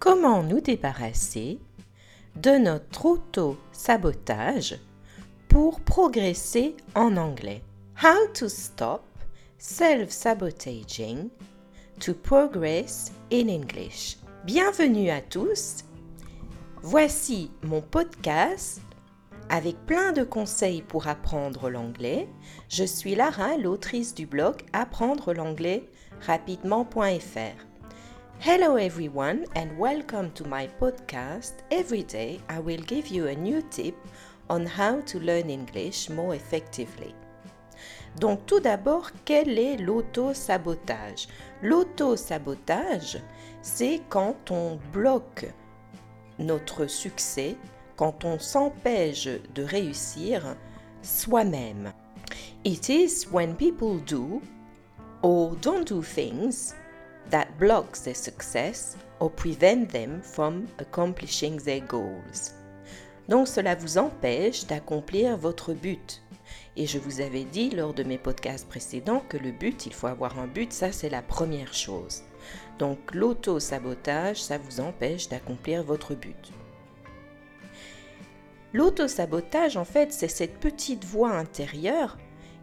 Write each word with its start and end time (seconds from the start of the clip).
Comment 0.00 0.42
nous 0.42 0.62
débarrasser 0.62 1.58
de 2.34 2.52
notre 2.52 3.04
auto-sabotage 3.04 4.78
pour 5.46 5.80
progresser 5.80 6.74
en 6.94 7.18
anglais? 7.18 7.62
How 8.02 8.26
to 8.32 8.48
stop 8.48 9.02
self-sabotaging 9.58 11.28
to 12.00 12.14
progress 12.14 13.12
in 13.30 13.48
English? 13.48 14.16
Bienvenue 14.46 15.10
à 15.10 15.20
tous. 15.20 15.84
Voici 16.80 17.50
mon 17.62 17.82
podcast 17.82 18.80
avec 19.50 19.76
plein 19.84 20.12
de 20.12 20.22
conseils 20.22 20.80
pour 20.80 21.08
apprendre 21.08 21.68
l'anglais. 21.68 22.26
Je 22.70 22.84
suis 22.84 23.14
Lara, 23.14 23.58
l'autrice 23.58 24.14
du 24.14 24.24
blog 24.24 24.62
apprendre 24.72 25.34
l'anglais 25.34 25.84
rapidement.fr. 26.22 27.69
Hello 28.42 28.76
everyone 28.76 29.44
and 29.54 29.76
welcome 29.76 30.30
to 30.30 30.48
my 30.48 30.66
podcast. 30.80 31.56
Every 31.70 32.04
day 32.04 32.40
I 32.48 32.58
will 32.58 32.80
give 32.80 33.08
you 33.08 33.26
a 33.26 33.34
new 33.34 33.60
tip 33.60 33.94
on 34.48 34.64
how 34.64 35.02
to 35.02 35.20
learn 35.20 35.50
English 35.50 36.08
more 36.08 36.34
effectively. 36.34 37.14
Donc 38.18 38.46
tout 38.46 38.60
d'abord, 38.60 39.10
quel 39.26 39.58
est 39.58 39.76
l'auto-sabotage? 39.76 41.28
L'auto-sabotage, 41.60 43.18
c'est 43.60 44.00
quand 44.08 44.50
on 44.50 44.78
bloque 44.90 45.44
notre 46.38 46.86
succès, 46.86 47.56
quand 47.96 48.24
on 48.24 48.38
s'empêche 48.38 49.28
de 49.54 49.62
réussir 49.62 50.56
soi-même. 51.02 51.92
It 52.64 52.88
is 52.88 53.26
when 53.30 53.54
people 53.54 53.98
do 53.98 54.40
or 55.20 55.56
don't 55.56 55.86
do 55.86 56.00
things 56.00 56.74
that 57.30 57.46
blocks 57.58 58.00
their 58.02 58.14
success 58.14 58.96
or 59.20 59.30
prevent 59.30 59.90
them 59.92 60.20
from 60.22 60.66
accomplishing 60.78 61.60
their 61.62 61.80
goals. 61.80 62.54
Donc 63.28 63.46
cela 63.46 63.74
vous 63.74 63.98
empêche 63.98 64.66
d'accomplir 64.66 65.36
votre 65.36 65.72
but. 65.72 66.22
Et 66.76 66.86
je 66.86 66.98
vous 66.98 67.20
avais 67.20 67.44
dit 67.44 67.70
lors 67.70 67.94
de 67.94 68.02
mes 68.02 68.18
podcasts 68.18 68.68
précédents 68.68 69.22
que 69.28 69.36
le 69.36 69.52
but, 69.52 69.86
il 69.86 69.92
faut 69.92 70.06
avoir 70.06 70.38
un 70.38 70.46
but, 70.46 70.72
ça 70.72 70.92
c'est 70.92 71.10
la 71.10 71.22
première 71.22 71.74
chose. 71.74 72.22
Donc 72.78 72.98
l'auto-sabotage, 73.14 74.42
ça 74.42 74.58
vous 74.58 74.80
empêche 74.80 75.28
d'accomplir 75.28 75.84
votre 75.84 76.14
but. 76.14 76.52
L'auto-sabotage, 78.72 79.76
en 79.76 79.84
fait, 79.84 80.12
c'est 80.12 80.28
cette 80.28 80.58
petite 80.58 81.04
voix 81.04 81.32
intérieure 81.32 82.16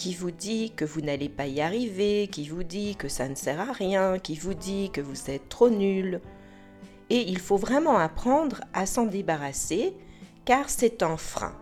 qui 0.00 0.14
vous 0.14 0.30
dit 0.30 0.72
que 0.74 0.86
vous 0.86 1.02
n'allez 1.02 1.28
pas 1.28 1.46
y 1.46 1.60
arriver, 1.60 2.26
qui 2.28 2.48
vous 2.48 2.62
dit 2.62 2.96
que 2.96 3.10
ça 3.10 3.28
ne 3.28 3.34
sert 3.34 3.60
à 3.60 3.70
rien, 3.70 4.18
qui 4.18 4.34
vous 4.34 4.54
dit 4.54 4.88
que 4.90 5.02
vous 5.02 5.30
êtes 5.30 5.50
trop 5.50 5.68
nul. 5.68 6.22
Et 7.10 7.28
il 7.28 7.38
faut 7.38 7.58
vraiment 7.58 7.98
apprendre 7.98 8.62
à 8.72 8.86
s'en 8.86 9.04
débarrasser 9.04 9.94
car 10.46 10.70
c'est 10.70 11.02
un 11.02 11.18
frein. 11.18 11.54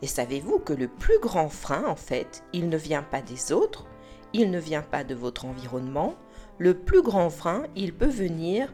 Et 0.00 0.06
savez-vous 0.06 0.60
que 0.60 0.72
le 0.72 0.88
plus 0.88 1.18
grand 1.20 1.50
frein, 1.50 1.84
en 1.84 1.94
fait, 1.94 2.42
il 2.54 2.70
ne 2.70 2.78
vient 2.78 3.02
pas 3.02 3.20
des 3.20 3.52
autres, 3.52 3.84
il 4.32 4.50
ne 4.50 4.58
vient 4.58 4.80
pas 4.80 5.04
de 5.04 5.14
votre 5.14 5.44
environnement, 5.44 6.14
le 6.56 6.72
plus 6.72 7.02
grand 7.02 7.28
frein, 7.28 7.64
il 7.76 7.92
peut 7.92 8.06
venir 8.06 8.72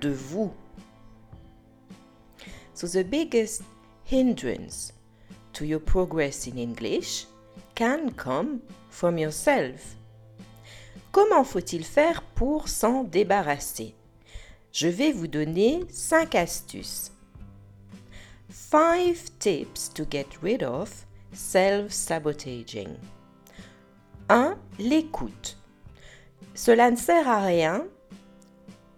de 0.00 0.10
vous. 0.10 0.50
So 2.74 2.88
the 2.88 3.08
biggest 3.08 3.62
hindrance 4.10 4.94
to 5.52 5.64
your 5.64 5.80
progress 5.80 6.48
in 6.48 6.56
English 6.56 7.28
can 7.80 8.10
come 8.14 8.60
from 8.90 9.16
yourself. 9.16 9.96
Comment 11.12 11.44
faut-il 11.44 11.82
faire 11.82 12.20
pour 12.34 12.68
s'en 12.68 13.04
débarrasser? 13.04 13.94
Je 14.70 14.86
vais 14.86 15.12
vous 15.12 15.28
donner 15.28 15.80
5 15.88 16.34
astuces. 16.34 17.10
5 18.50 19.16
tips 19.38 19.88
to 19.94 20.04
get 20.10 20.26
rid 20.42 20.62
of 20.62 21.06
self-sabotaging. 21.32 22.98
1. 24.28 24.58
L'écoute. 24.78 25.56
Cela 26.54 26.90
ne 26.90 26.96
sert 26.96 27.26
à 27.26 27.42
rien 27.42 27.86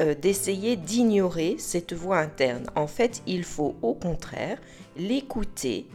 euh, 0.00 0.16
d'essayer 0.16 0.74
d'ignorer 0.74 1.54
cette 1.56 1.92
voix 1.92 2.18
interne. 2.18 2.66
En 2.74 2.88
fait, 2.88 3.22
il 3.28 3.44
faut 3.44 3.76
au 3.80 3.94
contraire 3.94 4.58
l'écouter 4.96 5.86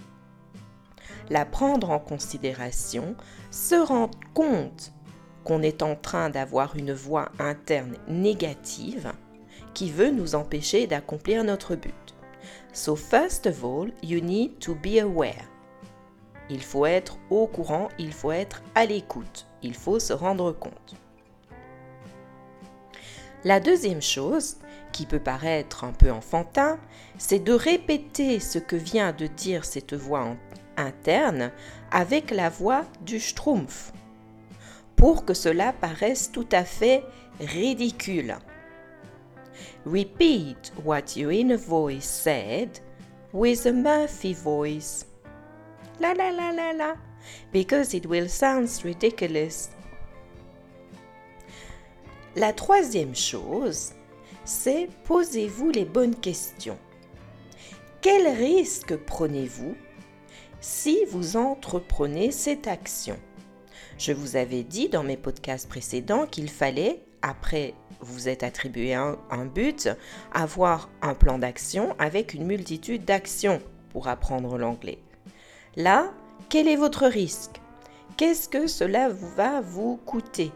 la 1.29 1.45
prendre 1.45 1.89
en 1.89 1.99
considération, 1.99 3.15
se 3.51 3.75
rendre 3.75 4.17
compte 4.33 4.93
qu'on 5.43 5.61
est 5.61 5.81
en 5.81 5.95
train 5.95 6.29
d'avoir 6.29 6.75
une 6.75 6.93
voix 6.93 7.31
interne 7.39 7.95
négative 8.07 9.11
qui 9.73 9.91
veut 9.91 10.11
nous 10.11 10.35
empêcher 10.35 10.87
d'accomplir 10.87 11.43
notre 11.43 11.75
but. 11.75 11.93
So 12.73 12.95
first 12.95 13.47
of 13.47 13.63
all, 13.63 13.91
you 14.03 14.19
need 14.19 14.59
to 14.59 14.75
be 14.75 14.99
aware. 15.01 15.45
Il 16.49 16.61
faut 16.61 16.85
être 16.85 17.17
au 17.29 17.47
courant, 17.47 17.89
il 17.99 18.13
faut 18.13 18.31
être 18.31 18.61
à 18.75 18.85
l'écoute, 18.85 19.47
il 19.61 19.73
faut 19.73 19.99
se 19.99 20.13
rendre 20.13 20.51
compte. 20.51 20.95
La 23.43 23.59
deuxième 23.59 24.01
chose, 24.01 24.57
qui 24.91 25.05
peut 25.05 25.19
paraître 25.19 25.83
un 25.83 25.91
peu 25.91 26.11
enfantin, 26.11 26.79
c'est 27.17 27.39
de 27.39 27.53
répéter 27.53 28.39
ce 28.39 28.59
que 28.59 28.75
vient 28.75 29.11
de 29.11 29.27
dire 29.27 29.63
cette 29.63 29.93
voix 29.93 30.21
interne 30.77 31.51
avec 31.91 32.31
la 32.31 32.49
voix 32.49 32.85
du 33.01 33.19
schtroumpf 33.19 33.91
pour 34.95 35.25
que 35.25 35.33
cela 35.33 35.73
paraisse 35.73 36.31
tout 36.31 36.47
à 36.51 36.63
fait 36.63 37.03
ridicule. 37.39 38.37
Repeat 39.85 40.73
what 40.83 41.15
your 41.15 41.31
inner 41.31 41.57
voice 41.57 42.05
said 42.05 42.79
with 43.33 43.65
a 43.65 43.71
Murphy 43.71 44.33
voice. 44.33 45.05
La 45.99 46.13
la 46.13 46.31
la 46.31 46.51
la 46.51 46.73
la, 46.73 46.95
because 47.51 47.93
it 47.93 48.05
will 48.05 48.29
sound 48.29 48.69
ridiculous. 48.83 49.69
La 52.35 52.53
troisième 52.53 53.15
chose, 53.15 53.93
c'est 54.45 54.89
posez-vous 55.05 55.71
les 55.71 55.85
bonnes 55.85 56.15
questions. 56.15 56.77
Quel 58.01 58.27
risque 58.27 58.95
prenez-vous 58.95 59.75
si 60.59 61.05
vous 61.05 61.37
entreprenez 61.37 62.31
cette 62.31 62.67
action. 62.67 63.17
Je 63.97 64.11
vous 64.11 64.35
avais 64.35 64.63
dit 64.63 64.89
dans 64.89 65.03
mes 65.03 65.17
podcasts 65.17 65.69
précédents 65.69 66.25
qu'il 66.25 66.49
fallait, 66.49 67.03
après 67.21 67.73
vous 67.99 68.29
êtes 68.29 68.43
attribué 68.43 68.93
un, 68.93 69.17
un 69.31 69.45
but, 69.45 69.89
avoir 70.33 70.89
un 71.01 71.13
plan 71.13 71.39
d'action 71.39 71.95
avec 71.99 72.33
une 72.33 72.45
multitude 72.45 73.05
d'actions 73.05 73.61
pour 73.91 74.07
apprendre 74.07 74.57
l'anglais. 74.57 74.99
Là, 75.75 76.11
quel 76.49 76.67
est 76.67 76.75
votre 76.75 77.07
risque? 77.07 77.61
Qu'est-ce 78.17 78.49
que 78.49 78.67
cela 78.67 79.09
va 79.09 79.61
vous 79.61 79.97
coûter? 80.05 80.51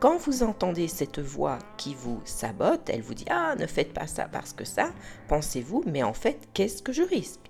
Quand 0.00 0.18
vous 0.18 0.42
entendez 0.42 0.88
cette 0.88 1.18
voix 1.18 1.58
qui 1.76 1.94
vous 1.94 2.20
sabote, 2.24 2.88
elle 2.90 3.02
vous 3.02 3.14
dit 3.14 3.24
Ah, 3.30 3.54
ne 3.58 3.66
faites 3.66 3.92
pas 3.92 4.06
ça 4.06 4.28
parce 4.30 4.52
que 4.52 4.64
ça, 4.64 4.92
pensez-vous, 5.28 5.82
mais 5.86 6.02
en 6.02 6.12
fait, 6.12 6.48
qu'est-ce 6.52 6.82
que 6.82 6.92
je 6.92 7.02
risque? 7.02 7.40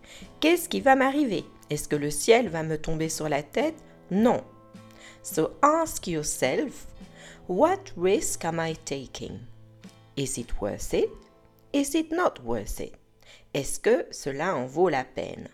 Qu'est-ce 0.40 0.68
qui 0.68 0.80
va 0.80 0.94
m'arriver? 0.94 1.44
Est-ce 1.70 1.88
que 1.88 1.96
le 1.96 2.10
ciel 2.10 2.48
va 2.48 2.62
me 2.62 2.78
tomber 2.78 3.08
sur 3.08 3.28
la 3.28 3.42
tête? 3.42 3.76
Non. 4.10 4.44
So 5.22 5.50
ask 5.62 6.06
yourself 6.06 6.86
What 7.48 7.92
risk 7.96 8.44
am 8.44 8.58
I 8.58 8.74
taking? 8.74 9.40
Is 10.16 10.38
it 10.38 10.60
worth 10.60 10.94
it? 10.94 11.10
Is 11.72 11.94
it 11.94 12.10
not 12.10 12.40
worth 12.42 12.80
it? 12.80 12.94
Est-ce 13.52 13.78
que 13.78 14.06
cela 14.10 14.56
en 14.56 14.66
vaut 14.66 14.88
la 14.88 15.04
peine? 15.04 15.48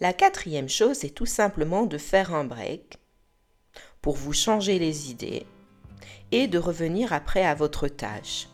La 0.00 0.12
quatrième 0.12 0.70
chose, 0.70 0.98
c'est 0.98 1.10
tout 1.10 1.26
simplement 1.26 1.84
de 1.84 1.98
faire 1.98 2.34
un 2.34 2.44
break 2.44 2.98
pour 4.00 4.16
vous 4.16 4.32
changer 4.32 4.78
les 4.78 5.10
idées 5.10 5.46
et 6.30 6.48
de 6.48 6.58
revenir 6.58 7.12
après 7.12 7.44
à 7.44 7.54
votre 7.54 7.86
tâche 7.86 8.48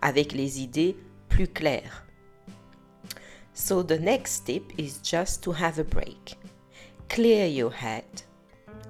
avec 0.00 0.32
les 0.32 0.60
idées 0.60 0.96
plus 1.28 1.48
claires. 1.48 2.07
So 3.58 3.82
the 3.82 3.98
next 3.98 4.34
step 4.34 4.62
is 4.78 5.00
just 5.02 5.42
to 5.42 5.50
have 5.50 5.80
a 5.80 5.84
break. 5.84 6.36
Clear 7.08 7.44
your 7.46 7.72
head 7.72 8.04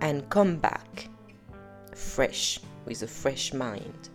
and 0.02 0.28
come 0.28 0.56
back 0.56 1.08
fresh 1.94 2.60
with 2.84 3.02
a 3.02 3.06
fresh 3.06 3.54
mind. 3.54 4.10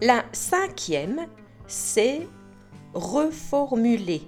La 0.00 0.24
cinquième, 0.32 1.26
c'est 1.66 2.26
reformuler 2.94 4.22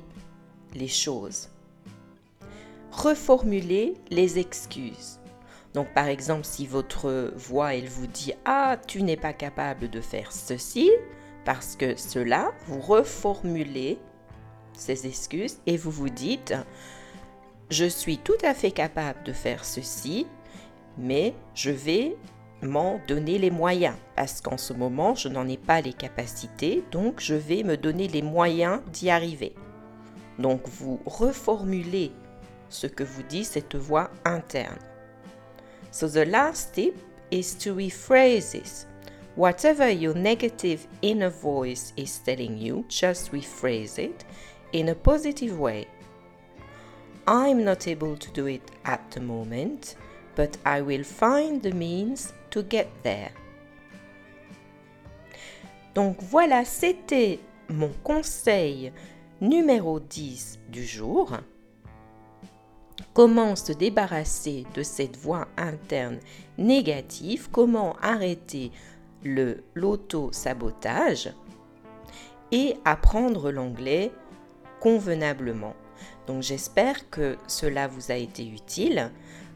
les 0.74 0.88
choses. 0.88 1.48
Reformuler 2.92 3.94
les 4.10 4.38
excuses. 4.38 5.18
Donc 5.72 5.88
par 5.94 6.08
exemple, 6.08 6.44
si 6.44 6.66
votre 6.66 7.32
voix, 7.36 7.74
elle 7.74 7.88
vous 7.88 8.06
dit⁇ 8.06 8.32
Ah, 8.44 8.76
tu 8.86 9.02
n'es 9.02 9.16
pas 9.16 9.32
capable 9.32 9.88
de 9.88 10.02
faire 10.02 10.30
ceci⁇ 10.30 10.90
parce 11.44 11.76
que 11.76 11.96
cela, 11.96 12.52
vous 12.66 12.80
reformulez 12.80 13.98
ces 14.74 15.06
excuses 15.06 15.58
et 15.66 15.76
vous 15.76 15.90
vous 15.90 16.08
dites⁇ 16.08 16.50
Je 17.70 17.84
suis 17.84 18.18
tout 18.18 18.38
à 18.44 18.54
fait 18.54 18.70
capable 18.70 19.22
de 19.24 19.32
faire 19.32 19.64
ceci, 19.64 20.26
mais 20.98 21.34
je 21.54 21.70
vais 21.70 22.16
m'en 22.62 23.00
donner 23.08 23.38
les 23.38 23.50
moyens 23.50 23.96
parce 24.14 24.40
qu'en 24.40 24.56
ce 24.56 24.72
moment, 24.72 25.14
je 25.14 25.28
n'en 25.28 25.48
ai 25.48 25.56
pas 25.56 25.80
les 25.80 25.92
capacités, 25.92 26.84
donc 26.92 27.20
je 27.20 27.34
vais 27.34 27.62
me 27.64 27.76
donner 27.76 28.08
les 28.08 28.22
moyens 28.22 28.80
d'y 28.92 29.10
arriver. 29.10 29.54
Donc 30.38 30.62
vous 30.68 31.00
reformulez 31.04 32.12
ce 32.68 32.86
que 32.86 33.04
vous 33.04 33.22
dit 33.22 33.44
cette 33.44 33.74
voix 33.74 34.10
interne. 34.24 34.78
So 35.90 36.08
the 36.08 36.26
last 36.26 36.74
tip 36.74 36.94
is 37.30 37.54
to 37.58 37.74
rephrase 37.74 38.52
this. 38.52 38.86
Whatever 39.34 39.88
your 39.88 40.14
negative 40.14 40.86
inner 41.00 41.30
voice 41.30 41.92
is 41.96 42.18
telling 42.18 42.58
you, 42.58 42.84
just 42.88 43.32
rephrase 43.32 43.98
it 43.98 44.24
in 44.72 44.90
a 44.90 44.94
positive 44.94 45.58
way. 45.58 45.86
I'm 47.26 47.64
not 47.64 47.88
able 47.88 48.16
to 48.16 48.30
do 48.32 48.46
it 48.46 48.70
at 48.84 49.10
the 49.10 49.20
moment, 49.20 49.96
but 50.34 50.56
I 50.66 50.82
will 50.82 51.04
find 51.04 51.62
the 51.62 51.72
means 51.72 52.32
to 52.50 52.62
get 52.62 52.90
there. 53.02 53.30
Donc 55.94 56.20
voilà, 56.20 56.64
c'était 56.64 57.38
mon 57.68 57.90
conseil 58.02 58.92
numéro 59.40 60.00
10 60.00 60.58
du 60.70 60.84
jour. 60.84 61.38
Comment 63.14 63.56
se 63.56 63.72
débarrasser 63.72 64.64
de 64.74 64.82
cette 64.82 65.16
voix 65.16 65.46
interne 65.56 66.18
négative? 66.56 67.50
Comment 67.50 67.94
arrêter 68.00 68.72
le 69.24 69.62
l'auto-sabotage 69.74 71.32
et 72.50 72.76
apprendre 72.84 73.50
l'anglais 73.50 74.12
convenablement. 74.80 75.74
Donc 76.26 76.42
j'espère 76.42 77.08
que 77.10 77.36
cela 77.46 77.88
vous 77.88 78.10
a 78.10 78.16
été 78.16 78.46
utile. 78.46 79.10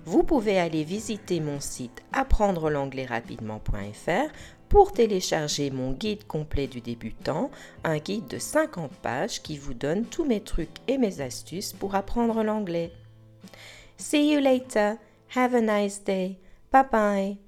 Vous 0.05 0.23
pouvez 0.23 0.59
aller 0.59 0.85
visiter 0.85 1.41
mon 1.41 1.61
site 1.61 2.03
apprendre 2.13 2.71
l'anglais 2.71 3.07
rapidement.fr 3.07 4.33
pour 4.69 4.93
télécharger 4.93 5.71
mon 5.71 5.93
guide 5.93 6.27
complet 6.27 6.67
du 6.67 6.81
débutant, 6.81 7.51
un 7.85 7.99
guide 7.99 8.27
de 8.27 8.39
50 8.39 8.91
pages 8.93 9.43
qui 9.43 9.59
vous 9.59 9.75
donne 9.75 10.05
tous 10.05 10.25
mes 10.25 10.41
trucs 10.41 10.79
et 10.89 10.99
mes 10.99 11.21
astuces 11.21 11.73
pour 11.73 11.95
apprendre 11.95 12.43
l'anglais. 12.43 12.93
See 13.97 14.33
you 14.33 14.41
later. 14.41 14.97
Have 15.35 15.55
a 15.55 15.61
nice 15.61 16.03
day. 16.05 16.39
Bye 16.73 16.85
bye. 16.91 17.46